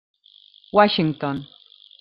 Washington. 0.73 1.45